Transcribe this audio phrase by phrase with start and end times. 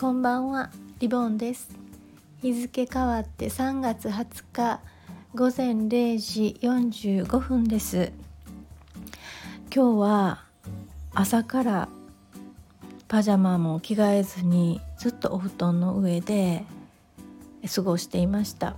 [0.00, 0.70] こんばんは
[1.00, 1.70] リボンです。
[2.40, 4.80] 日付変わって3月20日
[5.34, 8.12] 午前0時45分です。
[9.74, 10.44] 今日は
[11.12, 11.88] 朝から
[13.08, 16.64] パジャマも着替えずにずっとお布団の上で
[17.74, 18.76] 過ごしていました。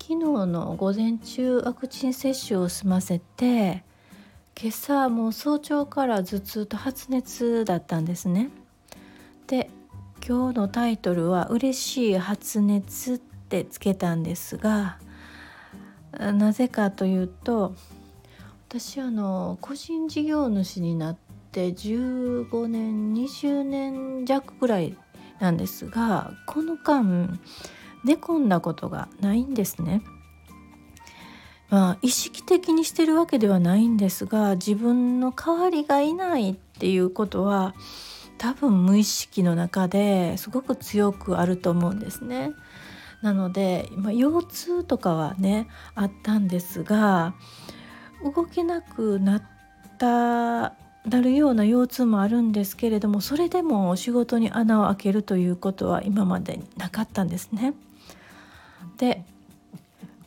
[0.00, 3.82] 昨日の午前中ワクチン接種を済ませて
[4.56, 8.52] 今朝もう早朝から頭痛と発熱だったんですね。
[10.26, 14.96] 今日のタイトルは「嬉しい発熱」ってつけたんですが
[16.18, 17.74] なぜかというと
[18.66, 21.16] 私あの個人事業主になっ
[21.52, 24.96] て15年20年弱ぐらい
[25.40, 27.38] なんですがこの間
[28.02, 30.00] 寝込んだことがないんですね。
[31.68, 37.74] まあ、意識的にしてるわけではないんですが自分の代わりがいないっていうことは
[38.44, 42.52] 多分無意識の中ですごく強くあると思うんですね。
[43.22, 47.32] なので、ま、腰痛とかはねあったんですが
[48.22, 49.42] 動けなくなっ
[49.96, 50.74] た
[51.08, 57.72] なるような腰痛もあるんですけれどもそれでも仕事に穴を開けるということは今までなかったんですね。
[58.98, 59.24] で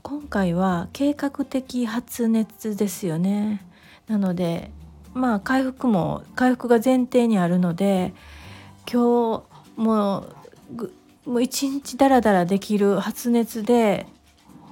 [0.02, 3.64] 今回は計画的発熱ですよね。
[4.08, 4.72] なので
[5.18, 8.14] まあ回復も回復が前提にあるので
[8.92, 9.44] 今
[9.76, 10.28] 日も
[11.26, 14.08] う一日ダラダラできる発熱で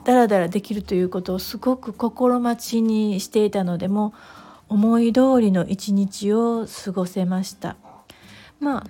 [0.05, 4.13] ダラダラできるということをすごく心待ちにしていたのでも
[4.69, 7.75] 思い通りの一日を過ごせました。
[8.59, 8.85] ま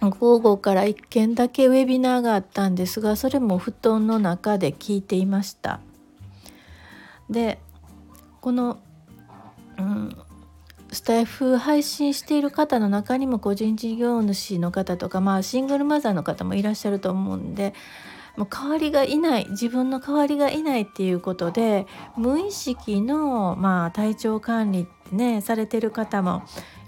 [0.00, 5.80] あ午後から1件だけウェビナーがあったんですがそれも布団の中で聞いていました。
[7.28, 7.58] で
[8.40, 8.78] この、
[9.78, 10.16] うん、
[10.92, 17.74] スタイフ配信している方の中にも個人事業主の方とか、まあ、シングルマザーの方もいらっしゃると思うんで
[18.36, 21.86] もう代わりがいない自分の代わりがいないっていうことで
[22.16, 26.42] 無意識の、まあ、体調管理ってねされてる方も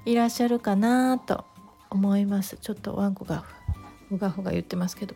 [0.05, 1.45] いらっしゃるかなと
[1.91, 3.45] 思いますちょっとワンコが
[4.09, 5.15] ふがふが言ってますけど。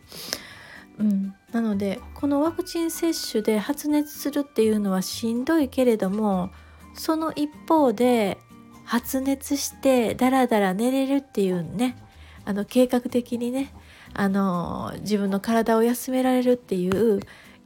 [0.98, 6.50] うん、なのでこのワクチン接種で発熱するっていうのはしんどいけれども
[6.94, 8.38] その一方で
[8.86, 11.97] 発熱してダラダラ寝れるっていうね
[12.44, 13.72] あの計画的にね
[14.14, 17.20] あの自分の体を休められるっていう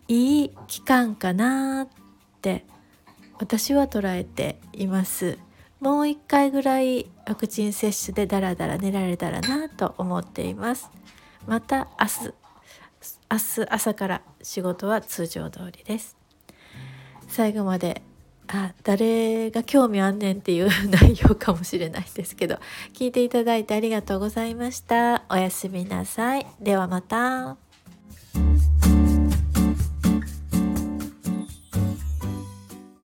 [0.09, 1.89] いい期間かなっ
[2.41, 2.65] て
[3.39, 5.39] 私は捉えています。
[5.81, 10.91] もう一回ぐらいワクチン接種でダラダラ寝られたらなと思っています。
[11.47, 12.35] また明日
[13.31, 16.17] 明日朝から仕事は通常通りです。
[17.29, 18.03] 最後まで
[18.53, 22.59] あ誰が興味あんねんっていう 内容かもしれないですけど
[22.93, 25.25] 聞いていただいてありがとうございました。
[25.31, 26.47] おやすみなさい。
[26.61, 27.70] ではまた。